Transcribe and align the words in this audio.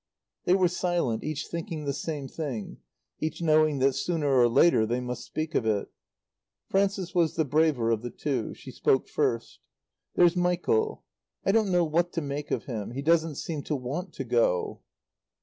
They 0.45 0.55
were 0.55 0.67
silent, 0.67 1.23
each 1.23 1.45
thinking 1.45 1.85
the 1.85 1.93
same 1.93 2.27
thing; 2.27 2.79
each 3.19 3.39
knowing 3.39 3.77
that 3.77 3.93
sooner 3.93 4.35
or 4.35 4.47
later 4.49 4.83
they 4.83 4.99
must 4.99 5.23
speak 5.23 5.53
of 5.53 5.63
it. 5.67 5.89
Frances 6.65 7.13
was 7.13 7.35
the 7.35 7.45
braver 7.45 7.91
of 7.91 8.01
the 8.01 8.09
two. 8.09 8.55
She 8.55 8.71
spoke 8.71 9.07
first. 9.07 9.59
"There's 10.15 10.35
Michael. 10.35 11.03
I 11.45 11.51
don't 11.51 11.71
know 11.71 11.83
what 11.85 12.13
to 12.13 12.21
make 12.21 12.49
of 12.49 12.65
him. 12.65 12.93
He 12.93 13.03
doesn't 13.03 13.35
seem 13.35 13.61
to 13.65 13.75
want 13.75 14.11
to 14.13 14.23
go." 14.23 14.81